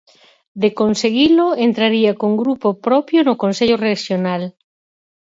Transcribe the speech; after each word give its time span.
De 0.61 0.69
conseguilo, 0.79 1.47
entraría 1.67 2.11
con 2.21 2.31
grupo 2.41 2.69
propio 2.87 3.19
no 3.27 3.37
Consello 3.43 3.77
Rexional. 3.87 4.43